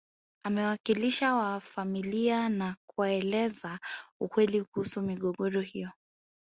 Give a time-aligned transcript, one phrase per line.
[0.43, 3.79] Amewakalisha wanafamilia na kuwaeleza
[4.21, 5.89] ukweli kuhusu migogoro hiyo